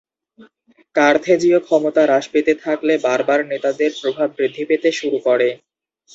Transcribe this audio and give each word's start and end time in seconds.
কার্থেজীয় 0.95 1.59
ক্ষমতা 1.65 2.01
হ্রাস 2.05 2.25
পেতে 2.33 2.53
থাকলে 2.63 2.93
বার্বার 3.05 3.39
নেতাদের 3.51 3.91
প্রভাব 4.01 4.27
বৃদ্ধি 4.37 4.63
পেতে 4.69 4.89
শুরু 4.99 5.17
করে। 5.27 5.49